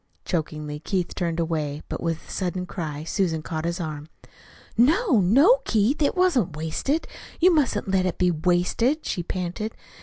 [0.25, 4.07] Chokingly Keith turned away, but with a sudden cry Susan caught his arm.
[4.75, 7.05] "No, no, Keith, it wasn't wasted
[7.39, 9.75] you mustn't let it be wasted," she panted.